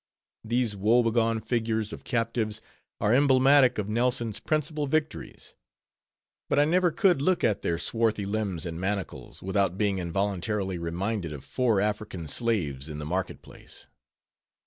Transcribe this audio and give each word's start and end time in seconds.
These 0.43 0.75
woe 0.75 1.03
begone 1.03 1.41
figures 1.41 1.93
of 1.93 2.03
captives 2.03 2.59
are 2.99 3.13
emblematic 3.13 3.77
of 3.77 3.87
Nelson's 3.87 4.39
principal 4.39 4.87
victories; 4.87 5.53
but 6.49 6.57
I 6.57 6.65
never 6.65 6.89
could 6.89 7.21
look 7.21 7.43
at 7.43 7.61
their 7.61 7.77
swarthy 7.77 8.25
limbs 8.25 8.65
and 8.65 8.81
manacles, 8.81 9.43
without 9.43 9.77
being 9.77 9.99
involuntarily 9.99 10.79
reminded 10.79 11.31
of 11.33 11.43
four 11.45 11.79
African 11.79 12.27
slaves 12.27 12.89
in 12.89 12.97
the 12.97 13.05
market 13.05 13.43
place. 13.43 13.85